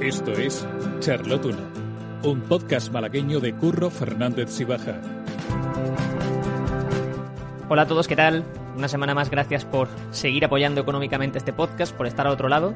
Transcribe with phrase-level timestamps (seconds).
[0.00, 0.66] Esto es
[1.00, 1.58] Charlotuna,
[2.24, 4.98] un podcast malagueño de Curro Fernández Sibaja.
[7.68, 8.42] Hola a todos, ¿qué tal?
[8.78, 12.72] Una semana más, gracias por seguir apoyando económicamente este podcast, por estar al otro lado.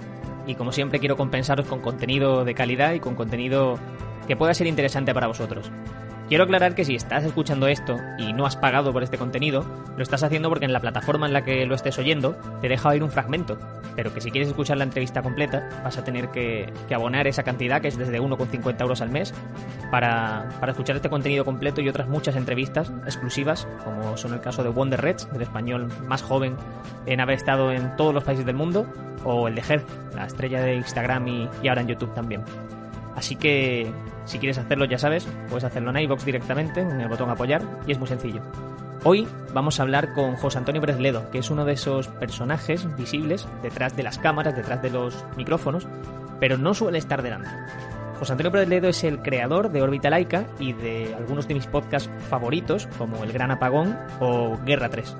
[0.46, 3.78] Y como siempre, quiero compensaros con contenido de calidad y con contenido
[4.28, 5.70] que pueda ser interesante para vosotros.
[6.28, 10.02] Quiero aclarar que si estás escuchando esto y no has pagado por este contenido, lo
[10.02, 13.02] estás haciendo porque en la plataforma en la que lo estés oyendo te deja oír
[13.02, 13.58] un fragmento,
[13.94, 17.82] pero que si quieres escuchar la entrevista completa vas a tener que, abonar esa cantidad,
[17.82, 19.34] que es desde 1,50 euros al mes,
[19.90, 24.62] para, para, escuchar este contenido completo y otras muchas entrevistas exclusivas, como son el caso
[24.62, 26.56] de Wonder Reds, el español más joven
[27.04, 28.86] en haber estado en todos los países del mundo,
[29.24, 29.84] o el de Ger,
[30.14, 32.42] la estrella de Instagram y ahora en YouTube también.
[33.16, 33.92] Así que
[34.24, 37.92] si quieres hacerlo, ya sabes, puedes hacerlo en iBox directamente, en el botón apoyar, y
[37.92, 38.42] es muy sencillo.
[39.04, 43.46] Hoy vamos a hablar con José Antonio Brezledo, que es uno de esos personajes visibles
[43.62, 45.86] detrás de las cámaras, detrás de los micrófonos,
[46.40, 47.50] pero no suele estar delante.
[48.18, 52.10] José Antonio Brezledo es el creador de Órbita Laica y de algunos de mis podcasts
[52.30, 55.16] favoritos, como El Gran Apagón o Guerra 3.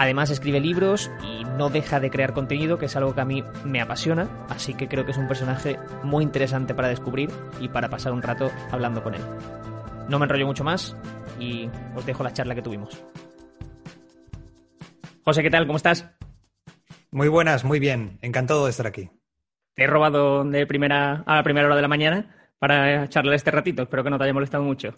[0.00, 3.44] Además escribe libros y no deja de crear contenido, que es algo que a mí
[3.66, 7.28] me apasiona, así que creo que es un personaje muy interesante para descubrir
[7.60, 9.20] y para pasar un rato hablando con él.
[10.08, 10.96] No me enrollo mucho más
[11.38, 13.04] y os dejo la charla que tuvimos.
[15.22, 15.66] José, ¿qué tal?
[15.66, 16.10] ¿Cómo estás?
[17.10, 18.16] Muy buenas, muy bien.
[18.22, 19.10] Encantado de estar aquí.
[19.74, 23.50] Te he robado de primera a la primera hora de la mañana para charlar este
[23.50, 23.82] ratito.
[23.82, 24.94] Espero que no te haya molestado mucho.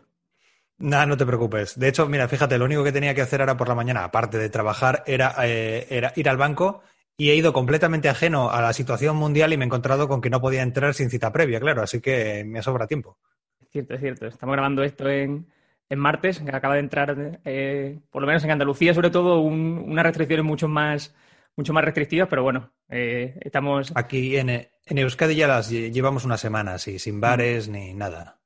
[0.79, 1.79] Nada, no te preocupes.
[1.79, 4.39] De hecho, mira, fíjate, lo único que tenía que hacer ahora por la mañana, aparte
[4.39, 6.83] de trabajar, era, eh, era ir al banco
[7.17, 10.31] y he ido completamente ajeno a la situación mundial y me he encontrado con que
[10.31, 13.19] no podía entrar sin cita previa, claro, así que me sobra tiempo.
[13.61, 14.27] Es cierto, es cierto.
[14.27, 15.47] Estamos grabando esto en,
[15.91, 20.45] martes, que acaba de entrar, eh, por lo menos en Andalucía, sobre todo, unas restricciones
[20.45, 21.15] mucho más,
[21.55, 23.93] mucho más restrictivas, pero bueno, eh, estamos...
[23.95, 28.42] Aquí en, en, Euskadi ya las llevamos una semana, sí, sin bares ni nada.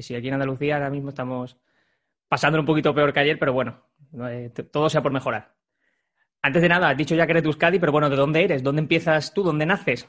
[0.00, 1.58] Sí, sí, aquí en Andalucía ahora mismo estamos
[2.26, 3.82] pasando un poquito peor que ayer, pero bueno,
[4.30, 5.54] eh, todo sea por mejorar.
[6.40, 8.62] Antes de nada, has dicho ya que eres de Euskadi, pero bueno, ¿de dónde eres?
[8.62, 9.42] ¿Dónde empiezas tú?
[9.42, 10.08] ¿Dónde naces?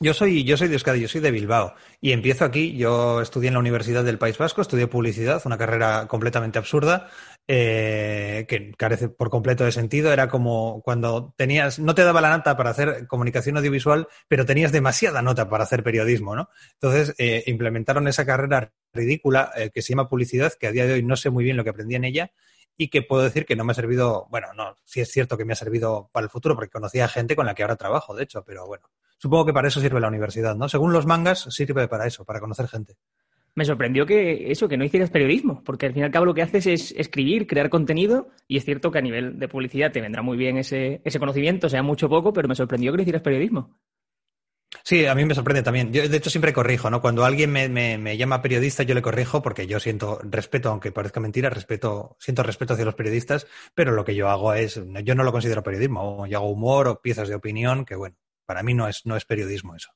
[0.00, 2.76] Yo soy, yo soy de Euskadi, yo soy de Bilbao y empiezo aquí.
[2.76, 7.10] Yo estudié en la Universidad del País Vasco, estudié publicidad, una carrera completamente absurda
[7.48, 10.12] eh, que carece por completo de sentido.
[10.12, 14.70] Era como cuando tenías, no te daba la nota para hacer comunicación audiovisual, pero tenías
[14.70, 16.50] demasiada nota para hacer periodismo, ¿no?
[16.74, 20.92] Entonces eh, implementaron esa carrera ridícula eh, que se llama publicidad, que a día de
[20.94, 22.30] hoy no sé muy bien lo que aprendí en ella
[22.76, 25.44] y que puedo decir que no me ha servido, bueno, no, sí es cierto que
[25.44, 28.22] me ha servido para el futuro porque conocía gente con la que ahora trabajo, de
[28.22, 28.88] hecho, pero bueno,
[29.18, 30.68] Supongo que para eso sirve la universidad, ¿no?
[30.68, 32.94] Según los mangas, sirve para eso, para conocer gente.
[33.58, 36.32] Me sorprendió que eso, que no hicieras periodismo, porque al fin y al cabo lo
[36.32, 40.00] que haces es escribir, crear contenido, y es cierto que a nivel de publicidad te
[40.00, 43.22] vendrá muy bien ese, conocimiento, sea mucho o poco, pero me sorprendió que no hicieras
[43.22, 43.76] periodismo.
[44.84, 45.92] Sí, a mí me sorprende también.
[45.92, 47.00] Yo, de hecho, siempre corrijo, ¿no?
[47.00, 51.18] Cuando alguien me, me, llama periodista, yo le corrijo porque yo siento respeto, aunque parezca
[51.18, 55.24] mentira, respeto, siento respeto hacia los periodistas, pero lo que yo hago es, yo no
[55.24, 58.14] lo considero periodismo, yo hago humor o piezas de opinión, que bueno,
[58.46, 59.90] para mí no es, no es periodismo eso.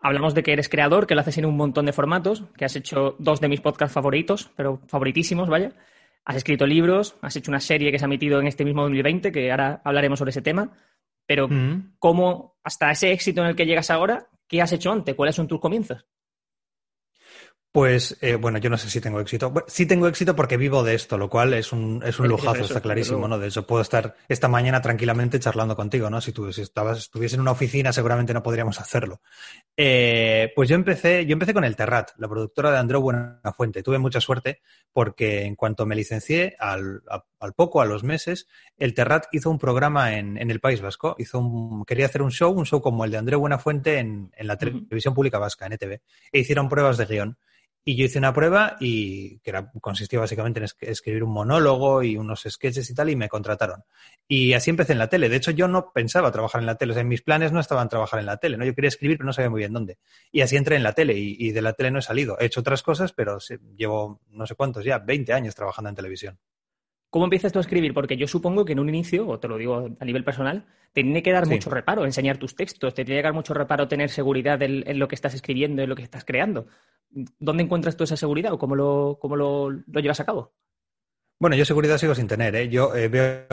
[0.00, 2.76] Hablamos de que eres creador, que lo haces en un montón de formatos, que has
[2.76, 5.72] hecho dos de mis podcasts favoritos, pero favoritísimos, vaya.
[6.24, 9.32] Has escrito libros, has hecho una serie que se ha emitido en este mismo 2020,
[9.32, 10.72] que ahora hablaremos sobre ese tema.
[11.26, 11.94] Pero, mm.
[11.98, 15.14] ¿cómo, hasta ese éxito en el que llegas ahora, qué has hecho antes?
[15.14, 16.04] ¿Cuáles son tus comienzos?
[17.76, 19.52] Pues eh, bueno, yo no sé si tengo éxito.
[19.66, 22.80] sí tengo éxito porque vivo de esto, lo cual es un, es un lujazo, está
[22.80, 23.38] clarísimo, ¿no?
[23.38, 26.22] De hecho, puedo estar esta mañana tranquilamente charlando contigo, ¿no?
[26.22, 29.20] Si tú si estabas, estuviese en una oficina, seguramente no podríamos hacerlo.
[29.76, 33.82] Eh, pues yo empecé, yo empecé con el Terrat, la productora de Andreu Buenafuente.
[33.82, 37.02] Tuve mucha suerte porque en cuanto me licencié, al,
[37.38, 38.48] al poco, a los meses,
[38.78, 41.14] el Terrat hizo un programa en, en el País Vasco.
[41.18, 44.46] Hizo un, quería hacer un show, un show como el de Andreu Buenafuente en, en
[44.46, 46.00] la televisión pública vasca, en ETV.
[46.32, 47.36] E hicieron pruebas de guion.
[47.88, 52.16] Y yo hice una prueba y que era, consistía básicamente en escribir un monólogo y
[52.16, 53.84] unos sketches y tal, y me contrataron.
[54.26, 55.28] Y así empecé en la tele.
[55.28, 56.90] De hecho, yo no pensaba trabajar en la tele.
[56.90, 58.64] O sea, en mis planes no estaban trabajar en la tele, ¿no?
[58.64, 59.98] Yo quería escribir, pero no sabía muy bien dónde.
[60.32, 62.36] Y así entré en la tele y, de la tele no he salido.
[62.40, 63.38] He hecho otras cosas, pero
[63.76, 66.40] llevo no sé cuántos ya, 20 años trabajando en televisión.
[67.16, 67.94] ¿Cómo empiezas tú a escribir?
[67.94, 71.02] Porque yo supongo que en un inicio, o te lo digo a nivel personal, te
[71.02, 74.10] tiene que dar mucho reparo enseñar tus textos, te tiene que dar mucho reparo tener
[74.10, 76.66] seguridad en, lo que estás escribiendo, en lo que estás creando.
[77.38, 80.52] ¿Dónde encuentras tú esa seguridad o cómo lo, cómo lo, llevas a cabo?
[81.38, 82.56] Bueno, yo seguridad sigo sin tener.
[82.56, 82.70] ¿eh?
[82.70, 83.46] Yo eh, veo,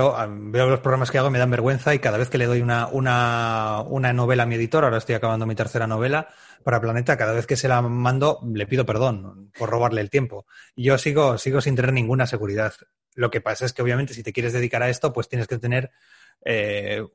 [0.70, 3.82] los programas que hago, me dan vergüenza y cada vez que le doy una, una,
[3.86, 6.30] una, novela a mi editor, ahora estoy acabando mi tercera novela
[6.64, 10.46] para Planeta, cada vez que se la mando le pido perdón por robarle el tiempo.
[10.78, 12.74] Yo sigo, sigo sin tener ninguna seguridad.
[13.16, 15.58] Lo que pasa es que obviamente si te quieres dedicar a esto, pues tienes que
[15.58, 15.92] tener
[16.46, 17.06] eh,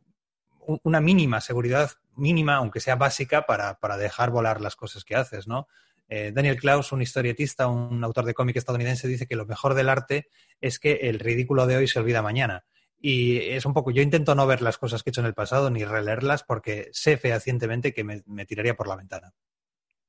[0.83, 5.49] una mínima seguridad, mínima, aunque sea básica, para, para dejar volar las cosas que haces,
[5.49, 5.67] ¿no?
[6.09, 9.89] Eh, Daniel Klaus, un historietista, un autor de cómic estadounidense, dice que lo mejor del
[9.89, 10.29] arte
[10.61, 12.65] es que el ridículo de hoy se olvida mañana.
[13.01, 15.35] Y es un poco, yo intento no ver las cosas que he hecho en el
[15.35, 19.33] pasado ni releerlas porque sé fehacientemente que me, tiraría por la ventana.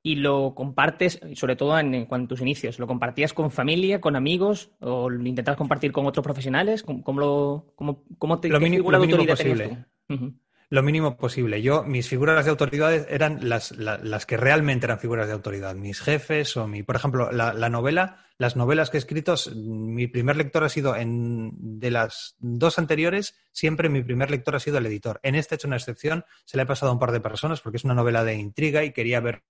[0.02, 4.16] ¿Y lo compartes, sobre todo en, cuanto a tus inicios, lo compartías con familia, con
[4.16, 6.82] amigos o lo intentas compartir con otros profesionales?
[6.82, 8.90] ¿Cómo, lo, cómo, te lo mínimo,
[9.26, 9.84] posible
[10.70, 11.62] lo mínimo posible.
[11.62, 16.00] Yo, mis figuras de autoridad eran las, las, que realmente eran figuras de autoridad, mis
[16.00, 20.36] jefes o mi, por ejemplo, la, la, novela, las novelas que he escrito, mi primer
[20.36, 21.50] lector ha sido en,
[21.80, 25.18] de las dos anteriores, siempre mi primer lector ha sido el editor.
[25.24, 27.60] En esta he hecho una excepción, se le ha pasado a un par de personas
[27.60, 29.42] porque es una novela de intriga y quería ver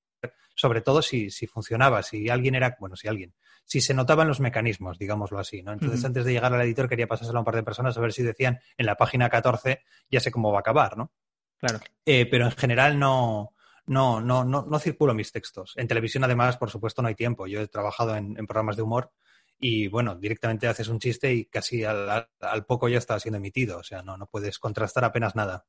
[0.60, 3.32] sobre todo si, si funcionaba, si alguien era, bueno, si alguien,
[3.64, 5.72] si se notaban los mecanismos, digámoslo así, ¿no?
[5.72, 8.12] Entonces, antes de llegar al editor quería pasárselo a un par de personas a ver
[8.12, 11.12] si decían en la página 14 ya sé cómo va a acabar, ¿no?
[11.56, 11.80] Claro.
[12.04, 13.54] Eh, pero en general no,
[13.86, 15.72] no, no, no, no circulo mis textos.
[15.76, 17.46] En televisión, además, por supuesto, no hay tiempo.
[17.46, 19.12] Yo he trabajado en, programas de humor
[19.58, 22.28] y, bueno, directamente haces un chiste y casi al,
[22.66, 23.78] poco ya está siendo emitido.
[23.78, 25.64] O sea, no, no puedes contrastar apenas nada.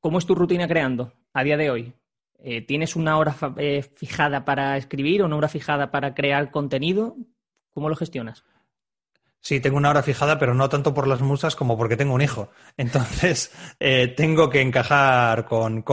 [0.00, 1.92] ¿Cómo es tu rutina creando a día de hoy?
[2.40, 7.16] Eh, ¿Tienes una hora eh, fijada para escribir o una hora fijada para crear contenido?
[7.70, 8.44] ¿Cómo lo gestionas?
[9.40, 12.22] Sí, tengo una hora fijada, pero no tanto por las musas como porque tengo un
[12.22, 12.50] hijo.
[12.76, 15.84] Entonces, eh, tengo que encajar con,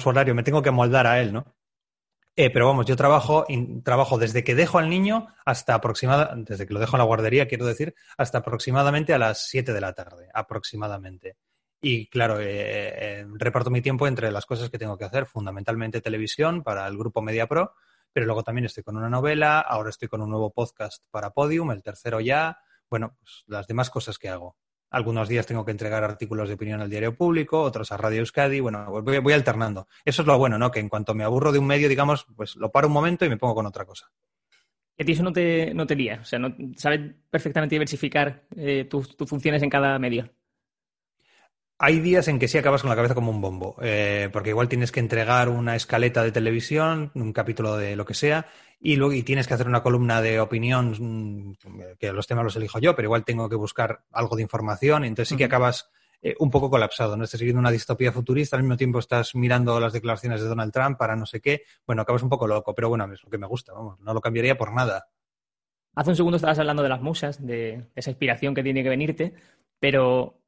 [0.00, 1.54] su horario, me tengo que moldar a él, ¿no?
[2.52, 3.46] pero vamos, yo trabajo,
[3.82, 7.48] trabajo desde que dejo al niño hasta aproximadamente, desde que lo dejo en la guardería,
[7.48, 11.38] quiero decir, hasta aproximadamente a las 7 de la tarde, aproximadamente.
[11.80, 16.00] Y claro, eh, eh, reparto mi tiempo entre las cosas que tengo que hacer, fundamentalmente
[16.00, 17.74] televisión para el grupo Media Pro,
[18.12, 21.70] pero luego también estoy con una novela, ahora estoy con un nuevo podcast para Podium,
[21.70, 22.58] el tercero ya,
[22.88, 24.56] bueno, pues las demás cosas que hago.
[24.88, 28.60] Algunos días tengo que entregar artículos de opinión al diario público, otros a Radio Euskadi,
[28.60, 29.88] bueno, voy, alternando.
[30.04, 30.70] Eso es lo bueno, ¿no?
[30.70, 33.28] Que en cuanto me aburro de un medio, digamos, pues lo paro un momento y
[33.28, 34.10] me pongo con otra cosa.
[34.96, 36.40] Y a eso no te, no te o sea,
[36.76, 40.30] sabes perfectamente diversificar eh, tus funciones en cada medio.
[41.78, 44.68] Hay días en que sí acabas con la cabeza como un bombo, eh, porque igual
[44.68, 48.46] tienes que entregar una escaleta de televisión, un capítulo de lo que sea,
[48.80, 52.56] y luego y tienes que hacer una columna de opinión, mm, que los temas los
[52.56, 55.90] elijo yo, pero igual tengo que buscar algo de información, entonces sí que acabas
[56.22, 57.24] eh, un poco colapsado, ¿no?
[57.24, 60.96] Estás siguiendo una distopía futurista, al mismo tiempo estás mirando las declaraciones de Donald Trump
[60.96, 63.46] para no sé qué, bueno, acabas un poco loco, pero bueno, es lo que me
[63.46, 65.08] gusta, vamos, no lo cambiaría por nada.
[65.94, 69.34] Hace un segundo estabas hablando de las musas, de esa inspiración que tiene que venirte,
[69.78, 70.40] pero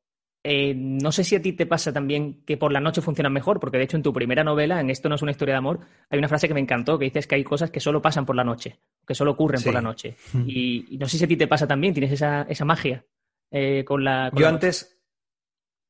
[0.50, 3.60] eh, no sé si a ti te pasa también que por la noche funcionan mejor,
[3.60, 5.80] porque de hecho en tu primera novela, en Esto no es una historia de amor,
[6.08, 8.34] hay una frase que me encantó, que dices que hay cosas que solo pasan por
[8.34, 10.16] la noche, que solo ocurren por la noche.
[10.46, 13.04] Y, no sé si a ti te pasa también, tienes esa, esa magia
[13.50, 14.30] eh, con la...
[14.34, 14.97] Yo antes,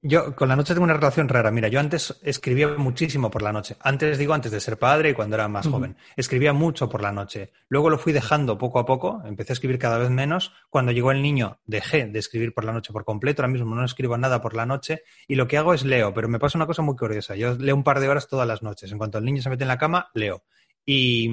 [0.01, 1.51] yo con la noche tengo una relación rara.
[1.51, 3.77] Mira, yo antes escribía muchísimo por la noche.
[3.81, 5.97] Antes digo, antes de ser padre y cuando era más joven.
[6.17, 7.53] Escribía mucho por la noche.
[7.69, 9.21] Luego lo fui dejando poco a poco.
[9.25, 10.53] Empecé a escribir cada vez menos.
[10.71, 13.43] Cuando llegó el niño, dejé de escribir por la noche por completo.
[13.43, 15.03] Ahora mismo no escribo nada por la noche.
[15.27, 16.15] Y lo que hago es leo.
[16.15, 17.35] Pero me pasa una cosa muy curiosa.
[17.35, 18.93] Yo leo un par de horas todas las noches.
[18.93, 20.45] En cuanto el niño se mete en la cama, leo.
[20.87, 21.29] Y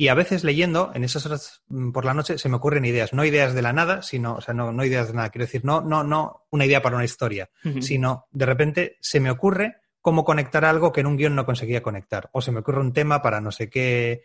[0.00, 3.12] y a veces leyendo, en esas horas mm, por la noche, se me ocurren ideas,
[3.12, 5.64] no ideas de la nada, sino, o sea, no, no ideas de nada, quiero decir,
[5.64, 7.50] no, no, no una idea para una historia,
[7.80, 11.82] sino de repente se me ocurre cómo conectar algo que en un guion no conseguía
[11.82, 12.30] conectar.
[12.32, 14.22] O se me ocurre un tema para no sé qué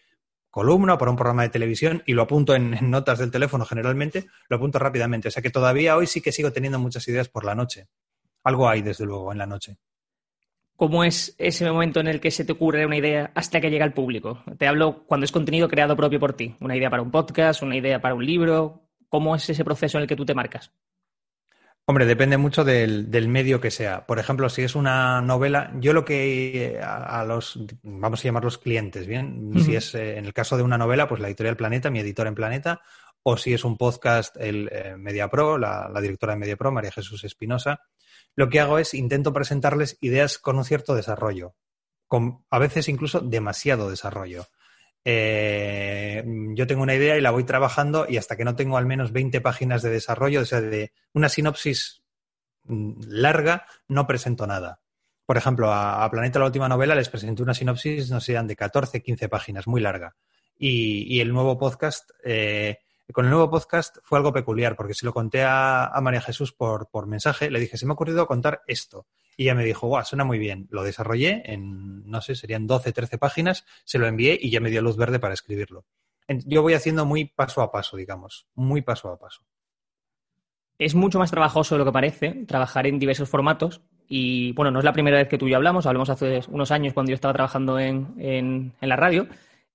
[0.52, 3.66] columna o para un programa de televisión y lo apunto en, en notas del teléfono
[3.66, 5.30] generalmente, lo apunto rápidamente.
[5.30, 7.88] O sea que todavía hoy sí que sigo teniendo muchas ideas por la noche.
[8.44, 9.78] Algo hay, desde luego, en la noche
[10.76, 13.86] cómo es ese momento en el que se te ocurre una idea hasta que llega
[13.86, 14.44] al público.
[14.58, 17.78] Te hablo cuando es contenido creado propio por ti, una idea para un podcast, una
[17.78, 18.82] idea para un libro.
[19.10, 20.72] ¿Cómo es ese proceso en el que tú te marcas?
[21.86, 24.06] Hombre, depende mucho del, medio que sea.
[24.06, 29.06] Por ejemplo, si es una novela, yo lo que a, los, vamos a llamarlos clientes,
[29.06, 29.52] ¿bien?
[29.60, 32.28] Si es eh, en el caso de una novela, pues la editorial Planeta, mi editor
[32.28, 32.82] en Planeta,
[33.22, 37.26] o si es un podcast, el eh, MediaPro, la, la directora de MediaPro, María Jesús
[37.26, 37.82] Espinosa,
[38.36, 41.56] lo que hago es intento presentarles ideas con un cierto desarrollo,
[42.08, 44.46] con a veces incluso demasiado desarrollo.
[45.06, 46.24] Eh,
[46.56, 49.12] yo tengo una idea y la voy trabajando y hasta que no tengo al menos
[49.12, 52.04] 20 páginas de desarrollo, o sea, de una sinopsis
[52.64, 54.80] mm, larga, no presento nada.
[55.26, 59.02] Por ejemplo, a, Planeta la última novela les presenté una sinopsis, no sé, de 14,
[59.02, 60.16] 15 páginas, muy larga.
[60.58, 62.80] Y, el nuevo podcast eh,
[63.14, 67.08] con el nuevo podcast fue algo peculiar, porque se lo conté a, María Jesús por,
[67.08, 69.08] mensaje, le dije, se me ha ocurrido contar esto.
[69.38, 70.68] Y ella me dijo, guau, suena muy bien.
[70.70, 74.70] Lo desarrollé en, no sé, serían 12, 13 páginas, se lo envié y ya me
[74.70, 75.86] dio luz verde para escribirlo.
[76.28, 79.44] Yo voy haciendo muy paso a paso, digamos, muy paso a paso.
[80.80, 84.80] Es mucho más trabajoso de lo que parece trabajar en diversos formatos Y bueno, no
[84.80, 87.16] es la primera vez que tú y yo hablamos, hablamos hace unos años cuando yo
[87.16, 89.28] estaba trabajando en, en, la radio.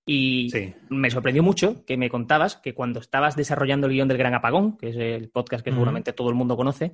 [0.08, 0.50] Y
[0.88, 4.78] me sorprendió mucho que me contabas que cuando estabas desarrollando el guion del Gran Apagón,
[4.78, 6.92] que es el podcast que seguramente todo el mundo conoce,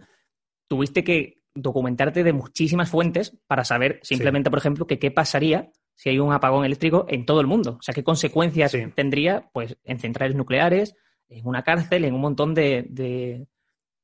[0.66, 6.08] tuviste que documentarte de muchísimas fuentes para saber simplemente, por ejemplo, que qué pasaría si
[6.08, 7.76] hay un apagón eléctrico en todo el mundo.
[7.78, 10.96] O sea, qué consecuencias tendría pues, en centrales nucleares,
[11.28, 13.46] en una cárcel, en un montón de,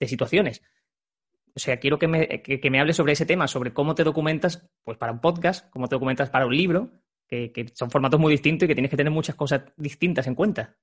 [0.01, 0.63] situaciones.
[1.57, 4.69] O sea, quiero que me, que, me hables sobre ese tema, sobre cómo te documentas
[4.85, 6.93] pues, para un podcast, cómo te documentas para un libro,
[7.31, 10.77] que, son formatos muy distintos y que tienes que tener muchas cosas distintas en cuenta.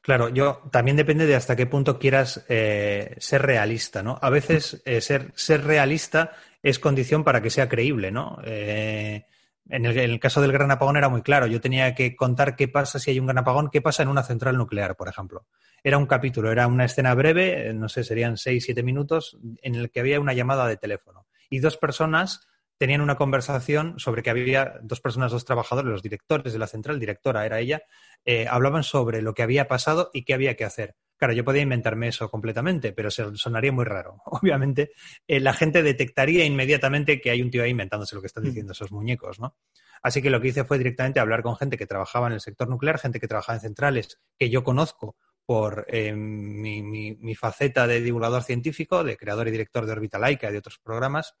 [0.00, 4.18] Claro, yo también depende de hasta qué punto quieras eh, ser realista, ¿no?
[4.20, 6.32] A veces eh, ser, ser realista
[6.62, 8.38] es condición para que sea creíble, ¿no?
[8.44, 9.24] Eh,
[9.68, 11.46] en, el, caso del gran apagón era muy claro.
[11.46, 14.24] Yo tenía que contar qué pasa si hay un gran apagón, qué pasa en una
[14.24, 15.46] central nuclear, por ejemplo.
[15.84, 19.90] Era un capítulo, era una escena breve, no sé, serían seis, siete minutos, en el
[19.90, 22.48] que había una llamada de teléfono y dos personas
[22.82, 26.98] tenían una conversación sobre que había dos personas, dos trabajadores, los directores de la central,
[26.98, 27.82] directora era ella,
[28.24, 30.96] eh, hablaban sobre lo que había pasado y qué había que hacer.
[31.16, 34.20] Claro, yo podía inventarme eso completamente, pero sonaría muy raro.
[34.24, 34.90] Obviamente,
[35.28, 38.46] eh, la gente detectaría inmediatamente que hay un tío ahí inventándose lo que están mm.
[38.46, 39.54] diciendo esos muñecos, ¿no?
[40.02, 42.68] Así que lo que hice fue directamente hablar con gente que trabajaba en el sector
[42.68, 45.14] nuclear, gente que trabajaba en centrales que yo conozco
[45.46, 50.48] por eh, mi, mi, faceta de divulgador científico, de creador y director de Orbita Laica
[50.48, 51.36] y de otros programas,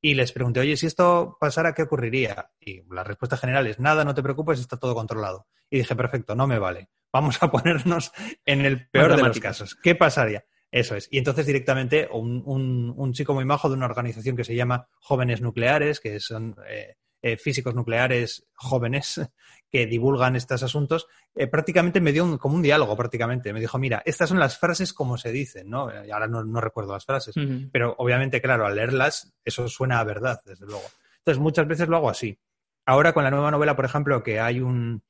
[0.00, 2.50] y les pregunté, oye, si esto pasara, ¿qué ocurriría?
[2.60, 5.46] Y la respuesta general es, nada, no te preocupes, está todo controlado.
[5.70, 6.88] Y dije, perfecto, no me vale.
[7.12, 8.12] Vamos a ponernos
[8.44, 9.74] en el peor de los casos.
[9.74, 10.44] ¿Qué pasaría?
[10.70, 11.08] Eso es.
[11.10, 15.40] Y entonces directamente un, un, chico muy majo de una organización que se llama Jóvenes
[15.40, 19.20] Nucleares, que son eh, eh, físicos nucleares jóvenes
[19.70, 23.52] que divulgan estos asuntos, eh, prácticamente me dio como un diálogo, prácticamente.
[23.52, 25.90] Me dijo, mira, estas son las frases como se dicen, ¿no?
[26.04, 27.34] Y ahora no, recuerdo las frases,
[27.70, 30.84] pero obviamente, claro, al leerlas, eso suena a verdad, desde luego.
[31.18, 32.38] Entonces, muchas veces lo hago así.
[32.86, 35.02] Ahora, con la nueva novela, por ejemplo, que hay un,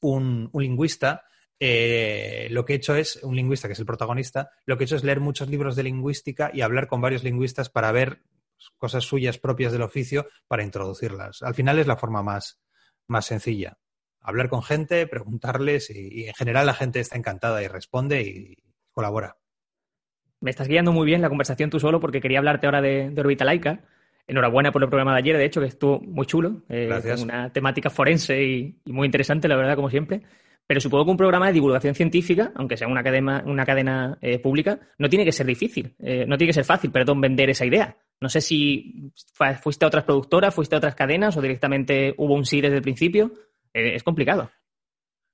[0.00, 1.24] un, lingüista,
[1.58, 4.86] eh, lo que he hecho es, un lingüista que es el protagonista, lo que he
[4.86, 8.20] hecho es leer muchos libros de lingüística y hablar con varios lingüistas para ver
[8.76, 11.42] cosas suyas propias del oficio para introducirlas.
[11.42, 12.60] Al final es la forma más,
[13.06, 13.78] más sencilla.
[14.20, 18.56] Hablar con gente, preguntarles y, en general la gente está encantada y responde y
[18.92, 19.36] colabora.
[20.40, 23.20] Me estás guiando muy bien la conversación tú solo porque quería hablarte ahora de, de
[23.20, 23.84] Orbita Laica.
[24.26, 26.62] Enhorabuena por el programa de ayer, de hecho, que estuvo muy chulo.
[26.70, 26.88] Eh,
[27.22, 30.22] una temática forense y, muy interesante, la verdad, como siempre.
[30.66, 34.38] Pero supongo que un programa de divulgación científica, aunque sea una cadena, una cadena eh,
[34.38, 37.66] pública, no tiene que ser difícil, eh, no tiene que ser fácil, perdón, vender esa
[37.66, 37.98] idea.
[38.20, 39.12] No sé si
[39.60, 42.82] fuiste a otras productoras, fuiste a otras cadenas o directamente hubo un sí desde el
[42.82, 43.32] principio.
[43.72, 44.50] Eh, es complicado.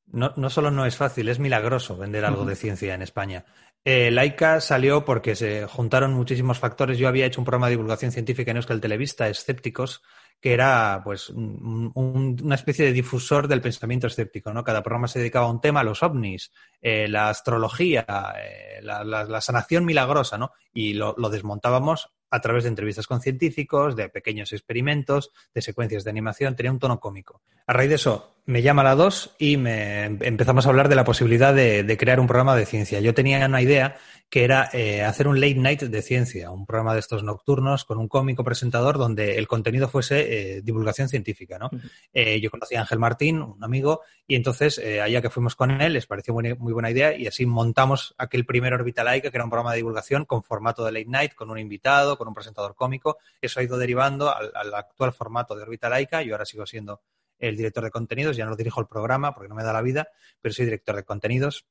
[0.06, 3.44] No, no, solo no es fácil, es milagroso vender algo de ciencia en España.
[3.84, 6.98] Eh, Laika salió porque se juntaron muchísimos factores.
[6.98, 10.02] Yo había hecho un programa de divulgación científica en Euskal Televista, Escépticos,
[10.40, 14.64] que era pues una especie de difusor del pensamiento escéptico, ¿no?
[14.64, 18.06] Cada programa se dedicaba a un tema, los ovnis, eh, la astrología,
[18.38, 20.52] eh, la, sanación milagrosa, ¿no?
[20.72, 26.10] Y lo, desmontábamos a través de entrevistas con científicos, de pequeños experimentos, de secuencias de
[26.10, 27.42] animación, tenía un tono cómico.
[27.66, 31.04] A raíz de eso, me llama la 2 y me empezamos a hablar de la
[31.04, 33.00] posibilidad de, crear un programa de ciencia.
[33.00, 33.96] Yo tenía una idea
[34.30, 37.98] que era eh, hacer un late night de ciencia, un programa de estos nocturnos con
[37.98, 41.58] un cómico presentador donde el contenido fuese eh, divulgación científica.
[41.58, 41.68] ¿no?
[42.14, 45.94] Eh, yo conocí a Ángel Martín, un amigo, y entonces allá que fuimos con él
[45.94, 49.42] les pareció muy, muy, buena idea y así montamos aquel primer Orbital Laica, que era
[49.44, 52.76] un programa de divulgación con formato de late night, con un invitado, con un presentador
[52.76, 53.18] cómico.
[53.42, 57.00] Eso ha ido derivando al, al actual formato de Orbital Laica y ahora sigo siendo
[57.40, 60.08] el director de contenidos, ya no dirijo el programa porque no me da la vida,
[60.40, 61.66] pero soy director de contenidos.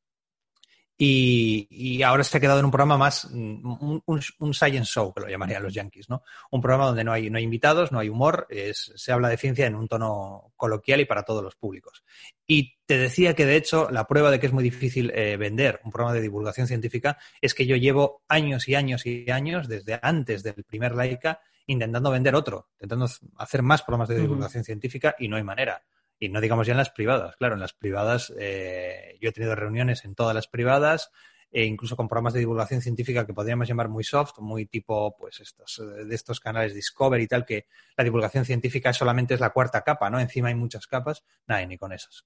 [1.01, 5.63] Y, ahora se ha quedado en un programa más, un, science show, que lo llamarían
[5.63, 6.24] los yankees, ¿no?
[6.51, 9.65] Un programa donde no hay, no hay invitados, no hay humor, se habla de ciencia
[9.65, 12.03] en un tono coloquial y para todos los públicos.
[12.46, 15.79] Y te decía que, de hecho, la prueba de que es muy difícil eh, vender
[15.86, 20.00] un programa de divulgación científica es que yo llevo años y años y años, desde
[20.01, 25.29] antes del primer Laica, intentando vender otro, intentando hacer más programas de divulgación científica y
[25.29, 25.82] no hay manera.
[26.19, 27.35] Y no digamos ya en las privadas.
[27.38, 31.11] Claro, en las privadas eh, yo he tenido reuniones en todas las privadas
[31.51, 35.39] e incluso con programas de divulgación científica que podríamos llamar muy soft, muy tipo pues
[35.39, 37.65] estos eh, de estos canales Discovery y tal que
[37.97, 40.19] la divulgación científica solamente es la cuarta capa, ¿no?
[40.19, 42.25] Encima hay muchas capas, nada, ni con esas.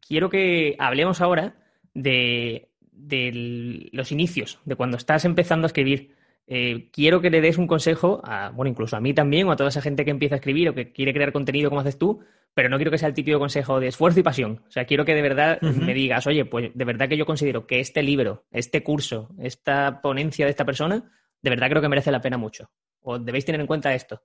[0.00, 1.54] Quiero que hablemos ahora
[1.94, 7.58] de, de los inicios, de cuando estás empezando a escribir eh, quiero que le des
[7.58, 10.34] un consejo a, bueno, incluso a mí también o a toda esa gente que empieza
[10.34, 12.20] a escribir o que quiere crear contenido como haces tú,
[12.54, 14.62] pero no quiero que sea el típico consejo de esfuerzo y pasión.
[14.66, 17.66] O sea, quiero que de verdad me digas, oye, pues de verdad que yo considero
[17.66, 22.12] que este libro, este curso, esta ponencia de esta persona, de verdad creo que merece
[22.12, 22.70] la pena mucho.
[23.00, 24.22] ¿O debéis tener en cuenta esto?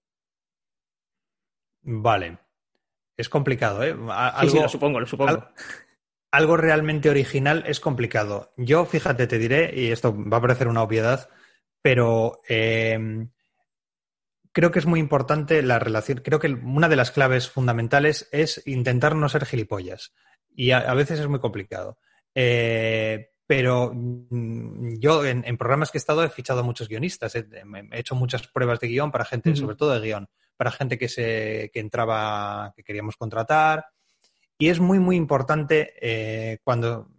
[1.82, 2.38] Vale.
[3.16, 3.96] Es complicado, ¿eh?
[4.42, 5.48] sí, sí, lo supongo, lo supongo.
[6.30, 8.54] Algo, realmente original es complicado.
[8.58, 11.30] Yo, fíjate, te diré, y esto va a parecer una obviedad,
[11.82, 13.30] pero em,
[14.52, 16.22] creo que es muy importante la relación.
[16.24, 20.14] Creo que una de las claves fundamentales es intentar no ser gilipollas.
[20.56, 22.00] Y a, veces es muy complicado.
[22.34, 27.48] Eh, pero mm, yo en, programas que he estado he fichado a muchos guionistas, he,
[27.92, 31.70] hecho muchas pruebas de guion para gente, sobre todo de guion, para gente que, se,
[31.72, 33.86] que entraba, que queríamos contratar.
[34.58, 37.12] Y es muy, muy importante eh, cuando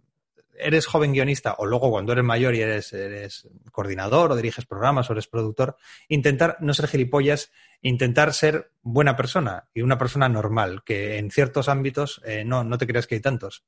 [0.59, 5.09] eres joven guionista o luego cuando eres mayor y eres, eres, coordinador o diriges programas
[5.09, 7.51] o eres productor, intentar no ser gilipollas,
[7.81, 12.77] intentar ser buena persona y una persona normal, que en ciertos ámbitos eh, no, no
[12.77, 13.63] te creas que hay tantos.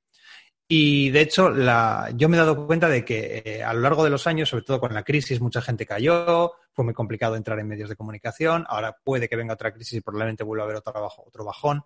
[0.74, 4.06] Y de hecho, la, yo me he dado cuenta de que eh, a lo largo
[4.06, 7.60] de los años, sobre todo con la crisis, mucha gente cayó, fue muy complicado entrar
[7.60, 10.78] en medios de comunicación, ahora puede que venga otra crisis y probablemente vuelva a haber
[10.78, 11.84] otro, otro bajón.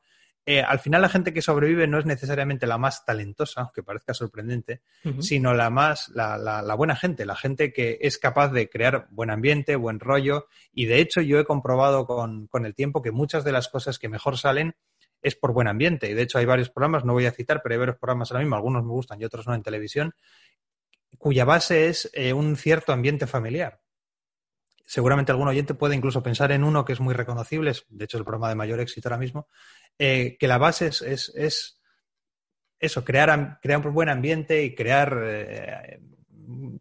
[0.47, 4.13] Eh, al final la gente que sobrevive no es necesariamente la más talentosa, aunque parezca
[4.13, 4.81] sorprendente,
[5.19, 9.31] sino la más, la, la, buena gente, la gente que es capaz de crear buen
[9.31, 10.47] ambiente, buen rollo.
[10.71, 13.97] Y de hecho yo he comprobado con, con el tiempo que muchas de las cosas
[13.97, 14.75] que mejor salen
[15.23, 16.09] es por buen ambiente.
[16.11, 18.43] Y de hecho hay varios programas, no voy a citar, pero hay varios programas ahora
[18.43, 20.13] mismo, algunos me gustan y otros no en televisión,
[21.17, 23.81] cuya base es eh, un cierto ambiente familiar.
[24.86, 28.18] Seguramente algún oyente puede incluso pensar en uno que es muy reconocible, es de hecho
[28.18, 29.48] el programa de mayor éxito ahora mismo,
[29.98, 31.82] eh, que la base es, es,
[32.80, 36.00] eso, crear, crear, un buen ambiente y crear, eh,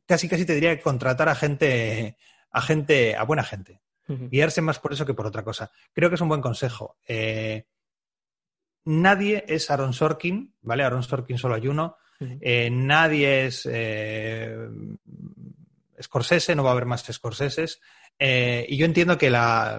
[0.07, 2.19] casi casi te diría contratar a gente,
[2.51, 3.81] a gente, a buena gente.
[4.07, 5.71] Guiarse más por eso que por otra cosa.
[5.95, 6.99] Creo que es un buen consejo
[8.85, 10.85] nadie es Aaron Sorkin, ¿vale?
[10.85, 11.97] Aaron Sorkin solo hay uno.
[12.21, 14.57] Eh, nadie es eh,
[16.05, 17.81] Scorsese, no va a haber más Scorseses.
[18.19, 19.31] Eh, y yo entiendo que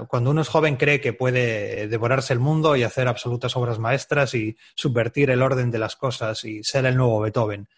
[0.07, 4.33] cuando uno es joven cree que puede devorarse el mundo y hacer absolutas obras maestras
[4.33, 7.69] y subvertir el orden de las cosas y ser el nuevo Beethoven.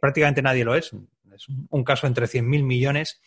[0.00, 0.92] prácticamente nadie lo es.
[1.34, 3.20] Es un caso entre 100.000 millones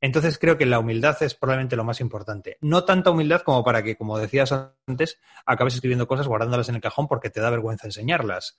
[0.00, 2.58] entonces creo que la humildad es probablemente lo más importante.
[2.60, 4.52] No tanta humildad como para que, como decías
[4.86, 8.58] antes, acabes escribiendo cosas guardándolas en el cajón porque te da vergüenza enseñarlas.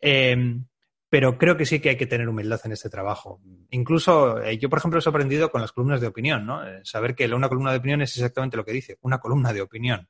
[0.00, 0.66] Em,
[1.08, 3.40] pero creo que sí que hay que tener humildad en este trabajo.
[3.70, 6.66] Incluso eh, yo, por ejemplo, he sorprendido con las columnas de opinión, ¿no?
[6.66, 9.62] Eh, saber que una columna de opinión es exactamente lo que dice, una columna de
[9.62, 10.08] opinión.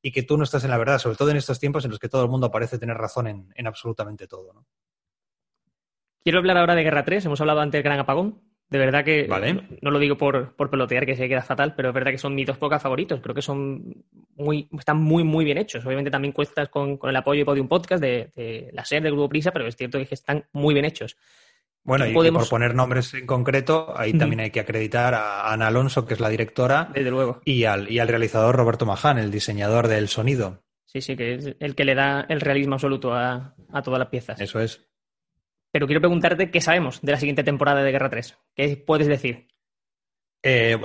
[0.00, 1.98] Y que tú no estás en la verdad, sobre todo en estos tiempos en los
[1.98, 4.64] que todo el mundo parece tener razón en, en absolutamente todo.
[6.22, 7.26] Quiero hablar ahora de Guerra 3.
[7.26, 8.40] Hemos hablado antes del Gran Apagón.
[8.70, 9.26] De verdad que
[9.80, 12.46] no, lo digo por, pelotear, que se queda fatal, pero es verdad que son mis
[12.46, 13.20] dos pocas favoritos.
[13.22, 14.04] Creo que son
[14.36, 15.86] muy, están muy, muy bien hechos.
[15.86, 19.52] Obviamente también cuestas con, el apoyo de Podium Podcast, de, la serie del Grupo Prisa,
[19.52, 21.16] pero es cierto que están muy bien hechos.
[21.82, 26.04] Bueno, y, por poner nombres en concreto, ahí también hay que acreditar a Ana Alonso,
[26.04, 26.90] que es la directora.
[26.92, 27.40] Desde luego.
[27.46, 30.62] Y al, y al realizador Roberto Maján, el diseñador del sonido.
[30.84, 34.08] Sí, sí, que es el que le da el realismo absoluto a, a todas las
[34.08, 34.38] piezas.
[34.38, 34.87] Eso es.
[35.78, 38.36] Pero quiero preguntarte qué sabemos de la siguiente temporada de Guerra 3.
[38.56, 39.46] ¿Qué puedes decir?
[40.42, 40.76] Eh,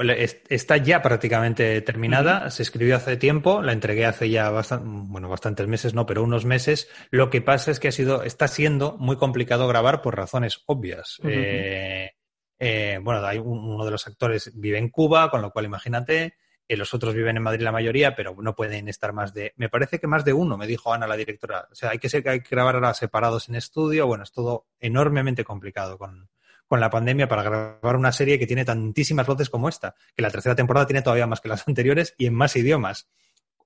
[0.50, 5.96] está ya prácticamente terminada, se escribió hace tiempo, la entregué hace ya bueno, bastantes meses,
[5.96, 6.90] no, pero unos meses.
[7.10, 11.20] Lo que pasa es que ha sido, está siendo muy complicado grabar por razones obvias.
[11.24, 12.12] Eh,
[12.60, 16.36] eh, bueno, hay uno de los actores vive en Cuba, con lo cual imagínate,
[16.70, 20.00] los otros viven en Madrid la mayoría, pero no pueden estar más de, me parece
[20.00, 21.68] que más de uno, me dijo Ana, la directora.
[21.72, 24.08] O sea, hay que ser que hay que grabar ahora separados en estudio.
[24.08, 26.30] Bueno, es todo enormemente complicado con,
[26.68, 30.32] con la pandemia para grabar una serie que tiene tantísimas voces como esta, que la
[30.32, 33.10] tercera temporada tiene todavía más que las anteriores y en más idiomas.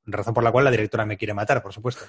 [0.05, 2.05] Razón por la cual la directora me quiere matar, por supuesto.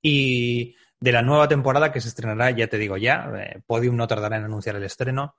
[0.00, 4.06] Y de la nueva temporada que se estrenará, ya te digo ya, eh, Podium no
[4.06, 5.36] tardará en anunciar el estreno.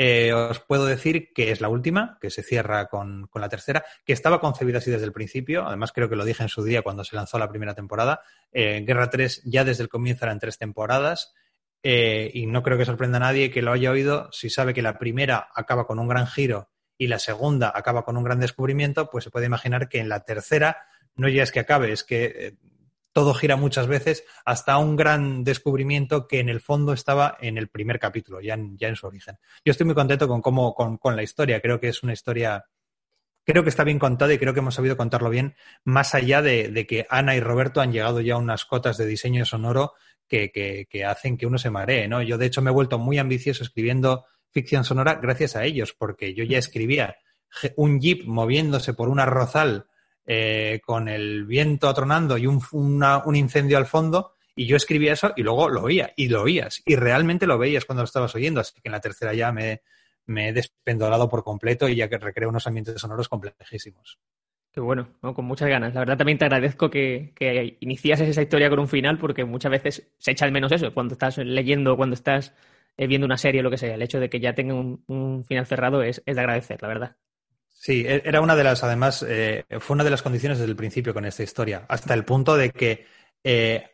[0.00, 4.12] Eh, os puedo decir que es la última, que se cierra con, la tercera, que
[4.12, 5.66] estaba concebida así desde el principio.
[5.66, 8.20] Además, creo que lo dije en su día cuando se lanzó la primera temporada.
[8.52, 11.34] Eh, Guerra 3 ya desde el comienzo eran tres temporadas.
[11.82, 14.82] Eh, y no creo que sorprenda a nadie que lo haya oído si sabe que
[14.82, 19.10] la primera acaba con un gran giro y la segunda acaba con un gran descubrimiento,
[19.10, 22.56] pues se puede imaginar que en la tercera no ya es que acabe, es que
[23.18, 27.66] todo gira muchas veces hasta un gran descubrimiento que en el fondo estaba en el
[27.66, 29.38] primer capítulo, ya en, su origen.
[29.64, 31.60] Yo estoy muy contento con cómo, con, la historia.
[31.60, 32.66] Creo que es una historia
[33.44, 36.86] creo que está bien contada y creo que hemos sabido contarlo bien, más allá de,
[36.88, 39.94] que Ana y Roberto han llegado ya a unas cotas de diseño sonoro
[40.28, 42.22] que, hacen que uno se maree, ¿no?
[42.22, 46.34] Yo, de hecho, me he vuelto muy ambicioso escribiendo ficción sonora gracias a ellos, porque
[46.34, 47.16] yo ya escribía
[47.74, 49.88] un jeep moviéndose por un arrozal
[50.30, 55.32] eh, con el viento atronando y un, un incendio al fondo, y yo escribía eso
[55.36, 58.60] y luego lo oía, y lo oías, y realmente lo veías cuando lo estabas oyendo,
[58.60, 59.80] así que en la tercera ya me,
[60.26, 64.18] me he despendolado por completo y ya que recreo unos ambientes sonoros complejísimos.
[64.70, 65.94] Qué bueno, con muchas ganas.
[65.94, 69.72] La verdad también te agradezco que, que iniciases esa historia con un final porque muchas
[69.72, 72.54] veces se echa de menos eso cuando estás leyendo, cuando estás
[72.98, 73.94] eh, viendo una serie lo que sea.
[73.94, 77.16] El hecho de que ya tenga un, final cerrado es, de agradecer, la verdad.
[77.80, 80.76] Sí, e, era una de las, además, eh, fue una de las condiciones desde el
[80.76, 83.06] principio con esta historia, hasta el punto de que
[83.44, 83.84] eh,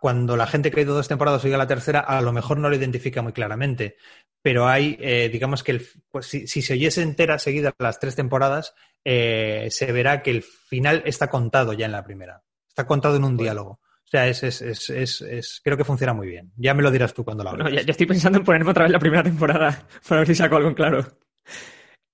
[0.00, 2.70] cuando la gente que ha ido dos temporadas oiga la tercera, a lo mejor no
[2.70, 3.96] lo identifica muy claramente,
[4.40, 4.96] pero hay,
[5.28, 10.42] digamos que pues, si, se oyese entera seguida las tres temporadas, se verá que el
[10.42, 13.80] final está contado ya en la primera, está contado en un diálogo.
[14.06, 16.52] O sea, es, es, es, creo que funciona muy bien.
[16.56, 17.64] Ya me lo dirás tú cuando lo hables.
[17.64, 20.56] No, ya, estoy pensando en ponerme otra vez la primera temporada para ver si saco
[20.56, 21.04] algo en claro.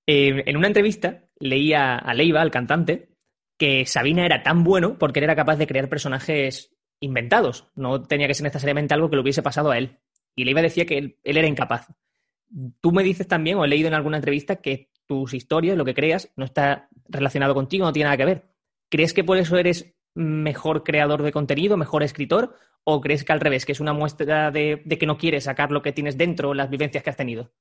[0.06, 3.10] Eh, en una entrevista leía a Leiva, al cantante,
[3.58, 7.70] que Sabina era tan bueno porque él era capaz de crear personajes inventados.
[7.74, 9.98] No tenía que ser necesariamente algo que le hubiese pasado a él.
[10.34, 11.88] Y Leiva decía que él, él era incapaz.
[12.80, 15.94] Tú me dices también, o he leído en alguna entrevista, que tus historias, lo que
[15.94, 18.44] creas, no está relacionado contigo, no tiene nada que ver.
[18.88, 22.56] ¿Crees que por eso eres mejor creador de contenido, mejor escritor?
[22.84, 25.82] ¿O crees que al revés, que es una muestra de, que no quieres sacar lo
[25.82, 27.52] que tienes dentro, las vivencias que has tenido?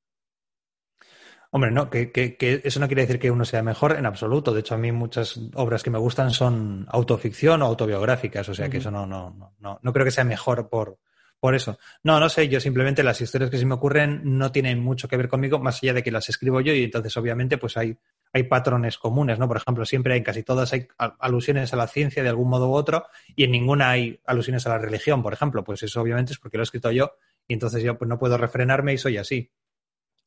[1.54, 4.54] Hombre, no, que, eso no quiere decir que uno sea mejor en absoluto.
[4.54, 8.70] De hecho, a mí muchas obras que me gustan son autoficción o autobiográficas, o sea
[8.70, 10.98] que eso no, no, no, no, creo que sea mejor por,
[11.42, 11.78] por eso.
[12.04, 15.18] No, no sé, yo simplemente las historias que se me ocurren no tienen mucho que
[15.18, 17.98] ver conmigo, más allá de que las escribo yo y entonces obviamente pues hay
[18.34, 19.48] hay patrones comunes, ¿no?
[19.48, 22.70] Por ejemplo, siempre hay, en casi todas hay alusiones a la ciencia de algún modo
[22.70, 25.64] u otro y en ninguna hay alusiones a la religión, por ejemplo.
[25.64, 27.12] Pues eso obviamente es porque lo he escrito yo
[27.48, 29.52] y entonces yo pues, no puedo refrenarme y soy así.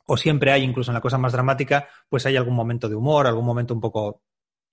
[0.07, 3.27] O siempre hay, incluso en la cosa más dramática, pues hay algún momento de humor,
[3.27, 4.23] algún momento un poco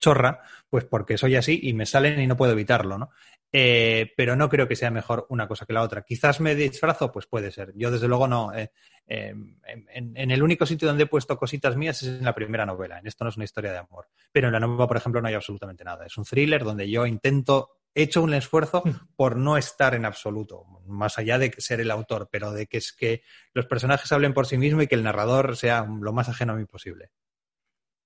[0.02, 3.10] chorra, pues porque soy así y me salen y no puedo evitarlo, ¿no?
[3.54, 6.02] Eh, pero no creo que sea mejor una cosa que la otra.
[6.02, 7.72] Quizás me disfrazo, pues puede ser.
[7.76, 8.52] Yo desde luego no.
[8.54, 8.70] Eh,
[9.06, 12.98] em, en, el único sitio donde he puesto cositas mías es en la primera novela.
[12.98, 14.08] En esto no es una historia de amor.
[14.32, 16.06] Pero en la nueva, por ejemplo, no hay absolutamente nada.
[16.06, 19.14] Es un thriller donde yo intento, he hecho un esfuerzo hmm.
[19.16, 22.92] por no estar en absoluto, más allá de ser el autor, pero de que es
[22.92, 23.22] que
[23.54, 26.56] los personajes hablen por sí mismos y que el narrador sea lo más ajeno a
[26.56, 27.10] mí posible.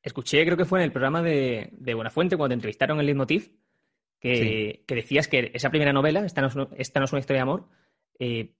[0.03, 3.51] Escuché, creo que fue en el programa de, de Buenafuente, cuando te entrevistaron en Leitmotiv,
[4.20, 7.42] que, decías que esa primera novela, esta no es, esta no es una historia de
[7.42, 7.68] amor,
[8.18, 8.55] eh,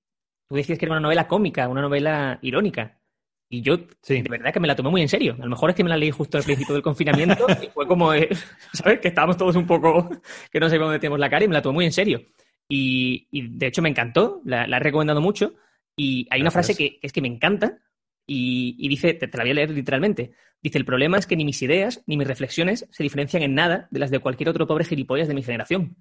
[0.49, 3.01] tú decías que era una novela cómica, una novela irónica.
[3.49, 5.37] Y yo, de verdad, que me la tomé muy en serio.
[5.39, 7.87] A lo mejor es que me la leí justo al principio del confinamiento y fue
[7.87, 8.29] como, eh,
[8.73, 8.99] ¿sabes?
[9.01, 10.11] Que estábamos todos un poco,
[10.51, 12.23] que no sé dónde tenemos la cara y me la tomé muy en serio.
[12.69, 15.55] Y, de hecho me encantó, la, he recomendado mucho.
[15.97, 17.79] Y hay una frase que, es que me encanta
[18.27, 20.33] y, dice, te, la voy a leer literalmente.
[20.61, 23.87] Dice, el problema es que ni mis ideas ni mis reflexiones se diferencian en nada
[23.91, 25.97] de las de cualquier otro pobre gilipollas de mi generación.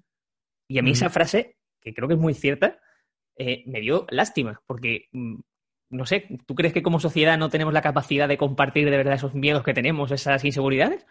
[0.68, 2.80] Y a mí esa frase, que creo que es muy cierta,
[3.38, 5.36] eh, me dio lástima, porque, mm,
[5.90, 9.14] no sé, ¿tú crees que como sociedad no tenemos la capacidad de compartir de verdad
[9.14, 11.06] esos miedos que tenemos, esas inseguridades?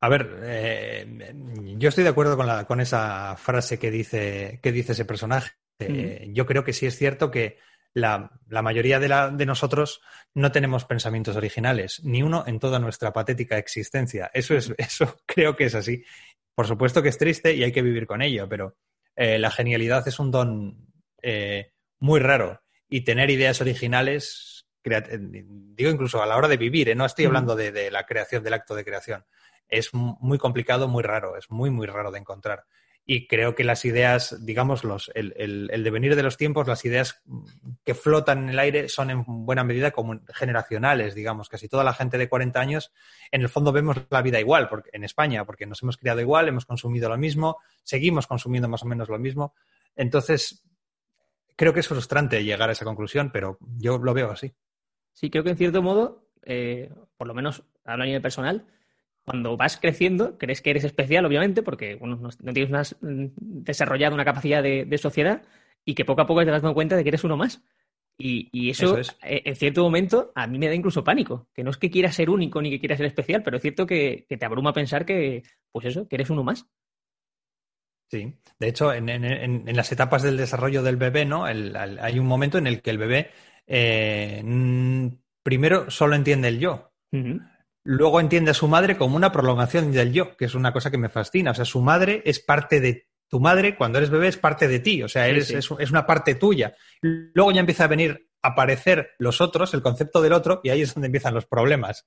[0.00, 1.32] A ver, eh,
[1.78, 5.52] yo estoy de acuerdo con, la, con esa frase que dice, que dice ese personaje.
[5.78, 7.58] Eh, yo creo que sí es cierto que
[7.96, 8.30] la,
[8.62, 10.02] mayoría de, nosotros
[10.34, 14.30] no tenemos pensamientos originales, ni uno en toda nuestra patética existencia.
[14.34, 16.04] Eso, es, eso creo que es así.
[16.54, 18.76] Por supuesto que es triste y hay que vivir con ello, pero
[19.14, 20.86] eh, la genialidad es un don
[21.22, 26.94] eh, muy raro y tener ideas originales, digo incluso a la hora de vivir, ¿eh?
[26.94, 29.24] no estoy hablando de, de, la creación, del acto de creación,
[29.68, 32.64] es muy complicado, muy raro, es muy, muy raro de encontrar
[33.08, 35.32] y creo que las ideas, digamos, los, el,
[35.70, 37.22] el, devenir de los tiempos, las ideas
[37.84, 41.48] que flotan en el aire son en buena medida como generacionales, digamos.
[41.48, 42.92] Casi toda la gente de 40 años,
[43.30, 46.48] en el fondo vemos la vida igual porque, en España, porque nos hemos criado igual,
[46.48, 49.54] hemos consumido lo mismo, seguimos consumiendo más o menos lo mismo.
[49.94, 50.65] Entonces,
[51.56, 54.52] creo que es frustrante llegar a esa conclusión, pero yo lo veo así.
[55.12, 58.66] Sí, creo que en cierto modo, eh, por lo menos hablo a nivel personal,
[59.26, 64.24] cuando vas creciendo, crees que eres especial, obviamente, porque no, tienes más mm, desarrollado una
[64.24, 65.42] capacidad de, sociedad
[65.84, 67.64] y que poco a poco te das cuenta de que eres uno más.
[68.18, 71.48] Y, eso, eh, en cierto momento, a mí me da incluso pánico.
[71.52, 73.84] Que no es que quieras ser único ni que quieras ser especial, pero es cierto
[73.84, 75.42] que, te abruma pensar que,
[75.72, 76.66] pues eso, que eres uno más.
[78.08, 81.44] Sí, de hecho, en, las etapas del desarrollo del bebé, ¿no?
[81.44, 83.30] hay un momento en el que el bebé
[83.66, 84.42] eh,
[85.42, 86.92] primero solo entiende el yo
[87.86, 90.98] luego entiende a su madre como una prolongación del yo, que es una cosa que
[90.98, 91.52] me fascina.
[91.52, 94.80] O sea, su madre es parte de tu madre, cuando eres bebé, es parte de
[94.80, 95.02] ti.
[95.02, 96.74] O sea, eres, Es, una parte tuya.
[97.00, 100.82] Luego ya empieza a venir a aparecer los otros, el concepto del otro, y ahí
[100.82, 102.06] es donde empiezan los problemas.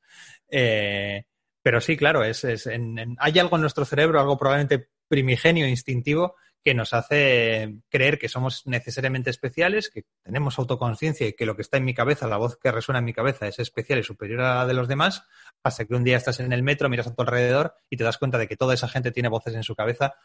[0.49, 1.23] Eh,
[1.62, 6.93] pero sí, claro, es, hay algo en nuestro cerebro, algo probablemente primigenio, instintivo, que nos
[6.93, 11.85] hace creer que somos necesariamente especiales, que tenemos autoconciencia y que lo que está en
[11.85, 14.67] mi cabeza, la voz que resuena en mi cabeza es especial y superior a la
[14.67, 15.23] de los demás,
[15.63, 18.17] hasta que un día estás en el metro, miras a tu alrededor y te das
[18.17, 20.15] cuenta de que toda esa gente tiene voces en su cabeza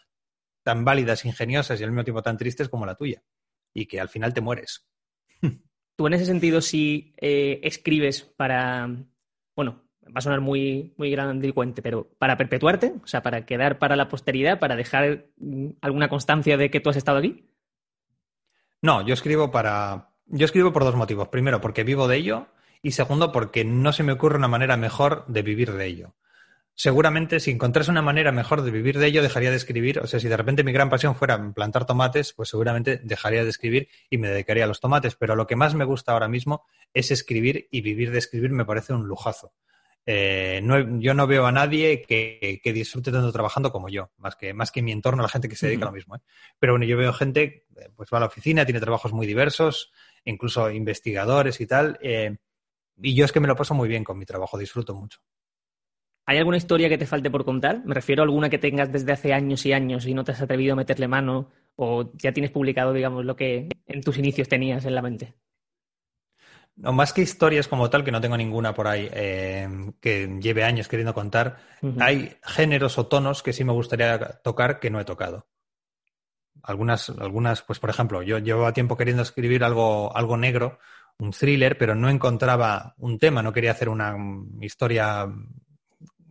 [0.65, 3.23] tan válidas, ingeniosas y al mismo tiempo tan tristes como la tuya.
[3.73, 4.87] Y que al final te mueres.
[5.97, 8.89] Tú en ese sentido, si eh, escribes para,
[9.55, 13.97] bueno, va a sonar muy, muy grandilocuente, pero para perpetuarte, o sea, para quedar para
[13.97, 17.49] la posteridad, para dejar mm, alguna constancia de que tú has estado aquí?
[18.83, 20.11] No, yo escribo para.
[20.27, 21.29] Yo escribo por dos motivos.
[21.29, 22.49] Primero, porque vivo de ello.
[22.83, 26.15] Y segundo, porque no se me ocurre una manera mejor de vivir de ello.
[26.75, 30.01] Seguramente, si encontrase una manera mejor de vivir de ello, dejaría de escribir.
[30.01, 33.51] O sea, si de repente mi gran pasión fuera plantar tomates, pues seguramente dejaría de
[33.51, 35.15] escribir y me dedicaría a los tomates.
[35.15, 38.67] Pero lo que más me gusta ahora mismo es escribir y vivir de escribir me
[38.67, 39.55] parece un lujazo.
[40.07, 40.61] Eh,
[40.99, 44.81] yo no veo a nadie que, disfrute tanto trabajando como yo, más que, más que
[44.81, 46.17] en mi entorno, la gente que se dedica a lo mismo.
[46.17, 46.21] ¿eh?
[46.59, 49.93] Pero bueno, yo veo gente, eh, pues va a la oficina, tiene trabajos muy diversos,
[50.25, 54.25] incluso investigadores y tal, y yo es que me lo paso muy bien con mi
[54.25, 55.21] trabajo, disfruto mucho.
[56.27, 57.85] ¿Hay alguna historia que te falte por contar?
[57.85, 60.41] Me refiero a alguna que tengas desde hace años y años y no te has
[60.41, 64.87] atrevido a meterle mano o ya tienes publicado, digamos, lo que en tus inicios tenías
[64.87, 65.35] en la mente.
[66.77, 69.69] No, más que historias como tal, que no tengo ninguna por ahí eh,
[70.01, 71.59] que lleve años queriendo contar,
[72.01, 75.47] hay géneros o tonos que sí me gustaría tocar que no he tocado.
[76.63, 80.79] Algunas, algunas, pues por ejemplo, yo llevaba tiempo queriendo escribir algo, algo negro,
[81.19, 84.17] un thriller, pero no encontraba un tema, no quería hacer una
[84.61, 85.29] historia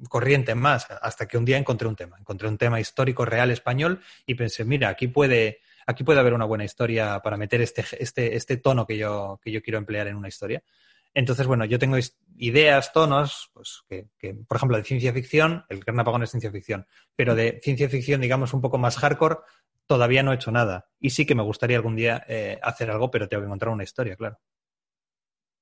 [0.10, 2.17] corriente más, hasta que un día encontré un tema.
[2.19, 6.46] Encontré un tema histórico real español y pensé, mira, aquí puede, aquí puede haber una
[6.46, 10.15] buena historia para meter este, este, este tono que yo, que yo quiero emplear en
[10.15, 10.63] una historia.
[11.13, 11.98] Entonces, bueno, yo tengo
[12.38, 16.88] ideas, tonos, pues que, por ejemplo, de ciencia ficción, el Gran Apagón es ciencia ficción,
[17.15, 19.38] pero de ciencia ficción, digamos, un poco más hardcore,
[19.86, 20.89] todavía no he hecho nada.
[21.00, 23.84] Y sí que me gustaría algún día eh, hacer algo, pero tengo que encontrar una
[23.84, 24.39] historia, claro.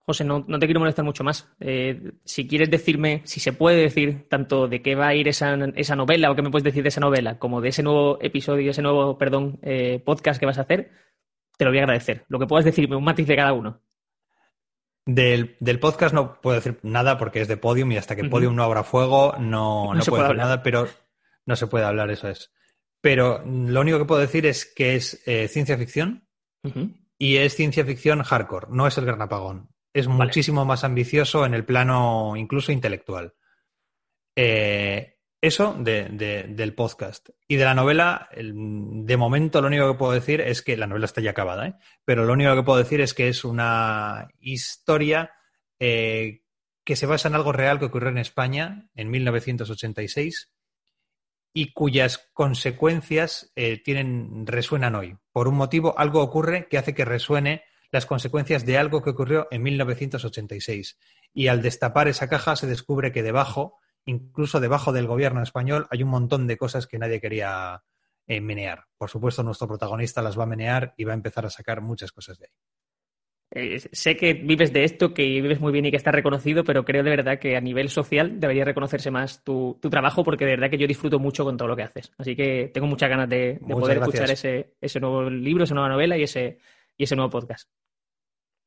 [0.05, 1.47] José, no, te quiero molestar mucho más.
[1.59, 5.55] Eh, si quieres decirme, si se puede decir tanto de qué va a ir esa,
[5.55, 8.81] novela o qué me puedes decir de esa novela, como de ese nuevo episodio, ese
[8.81, 10.91] nuevo, perdón, eh, podcast que vas a hacer,
[11.55, 12.25] te lo voy a agradecer.
[12.29, 13.79] Lo que puedas decirme, un matiz de cada uno.
[15.05, 18.63] Del, podcast no puedo decir nada porque es de Podium y hasta que Podium no
[18.63, 20.87] abra fuego no, no, puedo decir nada, pero
[21.45, 22.51] no se puede hablar, eso es.
[23.01, 26.27] Pero lo único que puedo decir es que es eh, ciencia ficción
[27.17, 31.53] y es ciencia ficción hardcore, no es el gran apagón es muchísimo más ambicioso en
[31.53, 33.33] el plano incluso intelectual.
[34.35, 37.29] Eh, eso del podcast.
[37.47, 41.05] Y de la novela, de momento lo único que puedo decir es que la novela
[41.05, 41.73] está ya acabada, ¿eh?
[42.05, 45.31] pero lo único que puedo decir es que es una historia
[45.79, 46.43] eh,
[46.83, 50.53] que se basa en algo real que ocurrió en España en 1986
[51.53, 53.51] y cuyas consecuencias
[53.83, 55.17] tienen, resuenan hoy.
[55.33, 59.47] Por un motivo, algo ocurre que hace que resuene las consecuencias de algo que ocurrió
[59.51, 60.97] en 1986.
[61.33, 66.03] Y al destapar esa caja se descubre que debajo, incluso debajo del gobierno español, hay
[66.03, 67.83] un montón de cosas que nadie quería
[68.27, 68.85] eh, menear.
[68.97, 72.11] Por supuesto, nuestro protagonista las va a menear y va a empezar a sacar muchas
[72.11, 72.51] cosas de ahí.
[73.53, 76.85] Eh, sé que vives de esto, que vives muy bien y que estás reconocido, pero
[76.85, 80.69] creo de verdad que a nivel social debería reconocerse más tu, trabajo porque de verdad
[80.69, 82.13] que yo disfruto mucho con todo lo que haces.
[82.17, 86.17] Así que tengo muchas ganas de, poder escuchar ese, ese nuevo libro, esa nueva novela
[86.17, 86.59] y ese,
[86.97, 87.69] y ese nuevo podcast.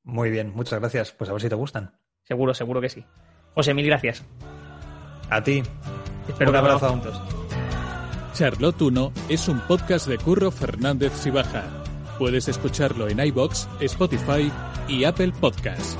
[0.02, 1.12] Muy bien, muchas gracias.
[1.12, 1.98] Pues a ver si te gustan.
[2.22, 3.04] Seguro, seguro que sí.
[3.54, 4.24] José, mil gracias.
[5.30, 5.62] A ti.
[6.28, 6.88] Espero Un abrazo.
[6.88, 7.20] juntos.
[8.34, 11.64] Charlotte 1 es un podcast de Curro Fernández Sibaja.
[12.18, 14.50] Puedes escucharlo en iBox, Spotify
[14.88, 15.96] y Apple Podcasts.